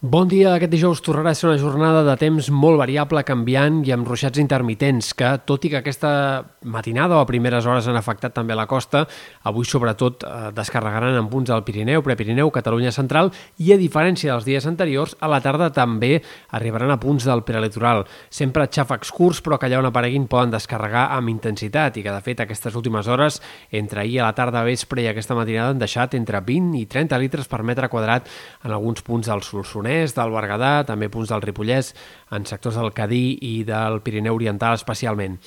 Bon 0.00 0.28
dia. 0.30 0.52
Aquest 0.54 0.70
dijous 0.70 1.00
tornarà 1.02 1.32
a 1.32 1.34
ser 1.34 1.48
una 1.48 1.58
jornada 1.58 2.04
de 2.06 2.12
temps 2.20 2.52
molt 2.54 2.78
variable, 2.78 3.18
canviant 3.26 3.80
i 3.82 3.90
amb 3.90 4.06
ruixats 4.06 4.38
intermitents, 4.38 5.08
que, 5.18 5.32
tot 5.42 5.64
i 5.66 5.72
que 5.72 5.80
aquesta 5.80 6.10
matinada 6.70 7.16
o 7.16 7.24
a 7.24 7.26
primeres 7.26 7.66
hores 7.66 7.88
han 7.90 7.98
afectat 7.98 8.36
també 8.36 8.54
la 8.54 8.68
costa, 8.70 9.00
avui 9.42 9.66
sobretot 9.66 10.22
eh, 10.22 10.52
descarregaran 10.54 11.18
en 11.18 11.26
punts 11.26 11.50
del 11.50 11.64
Pirineu, 11.66 12.04
Prepirineu, 12.06 12.52
Catalunya 12.54 12.92
Central 12.94 13.32
i, 13.56 13.72
a 13.74 13.78
diferència 13.80 14.30
dels 14.30 14.46
dies 14.46 14.68
anteriors, 14.70 15.16
a 15.18 15.32
la 15.32 15.40
tarda 15.42 15.72
també 15.74 16.20
arribaran 16.54 16.94
a 16.94 17.00
punts 17.02 17.26
del 17.26 17.42
prelitoral. 17.42 18.04
Sempre 18.30 18.68
xàfecs 18.70 19.10
curts, 19.10 19.42
però 19.42 19.58
que 19.58 19.66
allà 19.66 19.82
on 19.82 19.90
apareguin 19.90 20.30
poden 20.30 20.54
descarregar 20.54 21.08
amb 21.16 21.34
intensitat 21.34 21.98
i 21.98 22.06
que, 22.06 22.14
de 22.14 22.22
fet, 22.22 22.44
aquestes 22.46 22.78
últimes 22.78 23.10
hores, 23.10 23.40
entre 23.72 24.06
ahir 24.06 24.22
a 24.22 24.30
la 24.30 24.38
tarda, 24.38 24.62
vespre 24.62 25.02
i 25.02 25.10
aquesta 25.10 25.34
matinada, 25.34 25.74
han 25.74 25.82
deixat 25.82 26.14
entre 26.14 26.38
20 26.38 26.84
i 26.84 26.86
30 26.86 27.22
litres 27.26 27.50
per 27.50 27.64
metre 27.66 27.90
quadrat 27.90 28.30
en 28.62 28.78
alguns 28.78 29.02
punts 29.02 29.34
del 29.34 29.42
Solsonès 29.42 29.87
Moianès, 29.88 30.12
del 30.12 30.32
Berguedà, 30.34 30.84
també 30.84 31.08
punts 31.08 31.30
del 31.32 31.40
Ripollès, 31.40 31.94
en 32.36 32.44
sectors 32.44 32.76
del 32.76 32.92
Cadí 32.92 33.38
i 33.40 33.64
del 33.64 34.02
Pirineu 34.04 34.36
Oriental 34.36 34.76
especialment. 34.76 35.38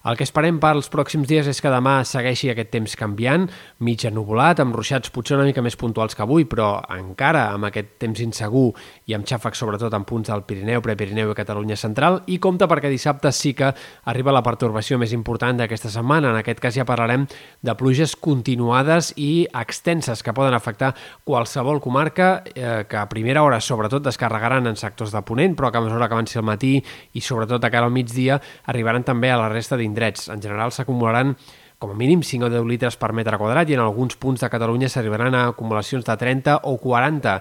El 0.00 0.16
que 0.16 0.24
esperem 0.24 0.56
per 0.56 0.70
als 0.72 0.86
pròxims 0.88 1.28
dies 1.28 1.48
és 1.50 1.58
que 1.60 1.68
demà 1.68 1.98
segueixi 2.08 2.48
aquest 2.48 2.70
temps 2.72 2.94
canviant, 2.96 3.42
mig 3.84 4.00
ennubulat, 4.08 4.62
amb 4.62 4.72
ruixats 4.72 5.10
potser 5.12 5.34
una 5.36 5.44
mica 5.44 5.60
més 5.60 5.74
puntuals 5.76 6.16
que 6.16 6.22
avui, 6.24 6.46
però 6.48 6.70
encara 6.94 7.42
amb 7.52 7.68
aquest 7.68 7.98
temps 8.00 8.22
insegur 8.24 8.70
i 9.10 9.12
amb 9.12 9.28
xàfecs 9.28 9.60
sobretot 9.60 9.92
en 9.92 10.06
punts 10.08 10.30
del 10.32 10.46
Pirineu, 10.48 10.80
Prepirineu 10.80 11.34
i 11.34 11.36
Catalunya 11.36 11.76
Central, 11.76 12.22
i 12.32 12.38
compta 12.40 12.64
perquè 12.70 12.88
dissabte 12.88 13.28
sí 13.36 13.52
que 13.58 13.68
arriba 14.08 14.32
la 14.32 14.40
pertorbació 14.46 14.96
més 14.96 15.12
important 15.12 15.60
d'aquesta 15.60 15.92
setmana. 15.92 16.32
En 16.32 16.40
aquest 16.40 16.64
cas 16.64 16.80
ja 16.80 16.88
parlarem 16.88 17.28
de 17.60 17.76
pluges 17.76 18.16
continuades 18.16 19.12
i 19.20 19.44
extenses 19.52 20.24
que 20.24 20.32
poden 20.32 20.56
afectar 20.56 20.94
qualsevol 21.28 21.82
comarca 21.84 22.30
eh, 22.54 22.86
que 22.88 23.02
a 23.02 23.04
primera 23.12 23.44
hora 23.44 23.60
sobretot 23.60 24.08
descarregaran 24.08 24.64
en 24.64 24.80
sectors 24.80 25.12
de 25.12 25.20
Ponent, 25.28 25.60
però 25.60 25.68
que 25.68 25.76
a 25.76 25.84
mesura 25.84 26.08
que 26.08 26.16
avanci 26.16 26.40
el 26.40 26.48
matí 26.48 26.72
i 27.12 27.20
sobretot 27.20 27.60
a 27.60 27.68
cara 27.68 27.92
al 27.92 27.92
migdia 27.92 28.40
arribaran 28.64 29.04
també 29.04 29.28
a 29.28 29.36
la 29.36 29.52
resta 29.52 29.76
indrets. 29.90 30.30
En 30.30 30.40
general 30.42 30.72
s'acumularan 30.72 31.34
com 31.80 31.94
a 31.94 31.96
mínim 31.96 32.20
5 32.20 32.44
o 32.44 32.50
10 32.52 32.66
litres 32.68 32.98
per 33.00 33.14
metre 33.16 33.38
quadrat 33.40 33.70
i 33.72 33.74
en 33.74 33.80
alguns 33.80 34.18
punts 34.20 34.42
de 34.44 34.50
Catalunya 34.52 34.90
s'arribaran 34.92 35.32
a 35.32 35.46
acumulacions 35.48 36.04
de 36.04 36.16
30 36.20 36.58
o 36.68 36.74
40. 36.76 37.38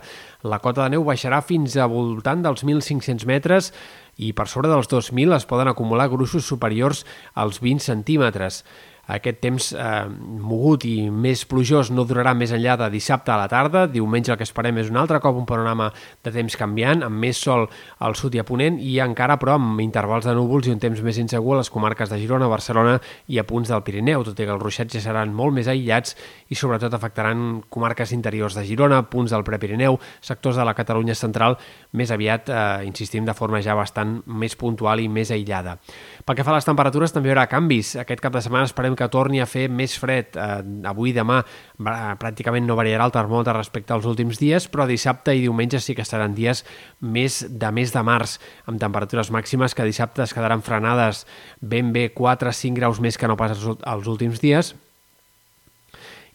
La 0.48 0.62
cota 0.64 0.86
de 0.86 0.94
neu 0.96 1.04
baixarà 1.04 1.42
fins 1.44 1.76
a 1.76 1.90
voltant 1.92 2.46
dels 2.46 2.64
1.500 2.64 3.28
metres 3.28 3.74
i 4.16 4.32
per 4.32 4.48
sobre 4.48 4.72
dels 4.72 4.88
2.000 4.88 5.36
es 5.36 5.46
poden 5.46 5.68
acumular 5.68 6.08
gruixos 6.08 6.48
superiors 6.48 7.04
als 7.36 7.60
20 7.60 7.84
centímetres. 7.84 8.64
Aquest 9.10 9.40
temps 9.42 9.72
eh, 9.74 10.06
mogut 10.10 10.86
i 10.86 11.10
més 11.10 11.42
plujós 11.50 11.90
no 11.90 12.06
durarà 12.06 12.36
més 12.38 12.54
enllà 12.54 12.76
de 12.78 12.90
dissabte 12.94 13.34
a 13.34 13.40
la 13.42 13.48
tarda. 13.50 13.88
Diumenge 13.90 14.34
el 14.34 14.38
que 14.38 14.46
esperem 14.46 14.78
és 14.82 14.92
un 14.94 15.00
altre 15.02 15.20
cop 15.24 15.38
un 15.40 15.48
panorama 15.50 15.90
de 16.26 16.34
temps 16.36 16.58
canviant, 16.60 17.04
amb 17.08 17.18
més 17.26 17.42
sol 17.42 17.66
al 18.06 18.18
sud 18.20 18.38
i 18.38 18.44
a 18.44 18.46
ponent 18.46 18.78
i 18.80 19.00
encara, 19.04 19.40
però, 19.42 19.58
amb 19.58 19.82
intervals 19.82 20.28
de 20.30 20.36
núvols 20.38 20.70
i 20.70 20.76
un 20.76 20.82
temps 20.82 21.02
més 21.06 21.18
insegur 21.22 21.56
a 21.58 21.64
les 21.64 21.72
comarques 21.74 22.12
de 22.12 22.20
Girona, 22.22 22.50
Barcelona 22.52 23.00
i 23.28 23.40
a 23.42 23.46
punts 23.50 23.72
del 23.74 23.84
Pirineu, 23.88 24.24
tot 24.28 24.38
i 24.38 24.46
que 24.46 24.54
els 24.54 24.62
ruixats 24.62 24.94
ja 24.94 25.04
seran 25.04 25.34
molt 25.34 25.58
més 25.58 25.70
aïllats 25.72 26.16
i 26.50 26.58
sobretot 26.58 26.94
afectaran 26.94 27.64
comarques 27.70 28.14
interiors 28.14 28.58
de 28.58 28.66
Girona, 28.68 29.02
punts 29.10 29.34
del 29.34 29.46
Prepirineu, 29.48 29.98
sectors 30.22 30.60
de 30.60 30.68
la 30.68 30.76
Catalunya 30.78 31.16
central, 31.18 31.58
més 31.98 32.12
aviat, 32.14 32.50
eh, 32.50 32.86
insistim, 32.86 33.26
de 33.26 33.34
forma 33.34 33.62
ja 33.66 33.76
bastant 33.78 34.20
més 34.26 34.56
puntual 34.60 35.02
i 35.02 35.10
més 35.10 35.32
aïllada. 35.32 35.78
Pel 36.26 36.38
que 36.38 36.46
fa 36.46 36.54
a 36.54 36.60
les 36.60 36.68
temperatures, 36.68 37.14
també 37.16 37.30
hi 37.30 37.34
haurà 37.34 37.48
canvis. 37.50 37.96
Aquest 38.02 38.22
cap 38.22 38.36
de 38.36 38.44
setmana 38.46 38.70
esperem 38.70 38.99
que 39.00 39.08
torni 39.12 39.40
a 39.40 39.48
fer 39.50 39.68
més 39.72 39.96
fred. 40.00 40.36
Eh, 40.36 40.50
avui 40.90 41.14
demà 41.16 41.40
pràcticament 41.80 42.68
no 42.68 42.76
variarà 42.80 43.08
el 43.08 43.16
termòmetre 43.16 43.56
respecte 43.56 43.96
als 43.96 44.08
últims 44.10 44.42
dies, 44.42 44.68
però 44.68 44.88
dissabte 44.90 45.36
i 45.36 45.46
diumenge 45.46 45.80
sí 45.84 45.96
que 45.96 46.08
seran 46.08 46.36
dies 46.36 46.66
més 47.00 47.42
de 47.50 47.72
mes 47.72 47.96
de 47.96 48.04
març, 48.04 48.38
amb 48.68 48.82
temperatures 48.82 49.32
màximes 49.32 49.76
que 49.76 49.88
dissabte 49.88 50.26
es 50.26 50.36
quedaran 50.36 50.66
frenades 50.66 51.26
ben 51.62 51.94
bé 51.96 52.10
4-5 52.14 52.76
graus 52.76 53.00
més 53.00 53.18
que 53.18 53.32
no 53.32 53.40
pas 53.40 53.56
els 53.56 54.12
últims 54.12 54.44
dies, 54.44 54.76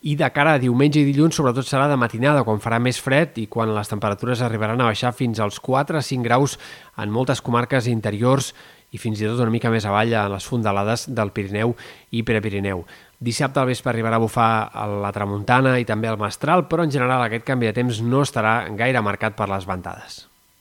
i 0.05 0.19
de 0.21 0.27
cara 0.37 0.59
a 0.59 0.61
diumenge 0.61 1.01
i 1.01 1.07
dilluns 1.07 1.39
sobretot 1.39 1.65
serà 1.65 1.87
de 1.89 1.97
matinada, 1.97 2.43
quan 2.45 2.61
farà 2.61 2.77
més 2.77 2.99
fred 3.01 3.39
i 3.41 3.47
quan 3.49 3.71
les 3.73 3.89
temperatures 3.89 4.43
arribaran 4.45 4.83
a 4.85 4.91
baixar 4.91 5.15
fins 5.17 5.41
als 5.41 5.57
4-5 5.65 6.27
graus 6.27 6.59
en 7.01 7.13
moltes 7.13 7.41
comarques 7.41 7.89
interiors 7.89 8.51
i 8.95 9.01
fins 9.03 9.21
i 9.21 9.27
tot 9.27 9.43
una 9.43 9.53
mica 9.53 9.73
més 9.75 9.87
avall 9.89 10.15
a 10.15 10.29
les 10.31 10.47
fondalades 10.47 11.09
del 11.11 11.33
Pirineu 11.35 11.75
i 12.15 12.23
Prepirineu. 12.27 12.85
Dissabte 13.25 13.61
al 13.61 13.71
vespre 13.73 13.91
arribarà 13.95 14.21
a 14.21 14.23
bufar 14.23 14.51
a 14.71 14.87
la 14.91 15.11
tramuntana 15.15 15.79
i 15.81 15.89
també 15.89 16.11
al 16.11 16.21
mestral, 16.21 16.69
però 16.71 16.87
en 16.87 16.95
general 16.95 17.25
aquest 17.25 17.47
canvi 17.49 17.71
de 17.71 17.75
temps 17.81 18.03
no 18.05 18.23
estarà 18.23 18.61
gaire 18.79 19.03
marcat 19.03 19.37
per 19.39 19.51
les 19.51 19.67
ventades. 19.67 20.25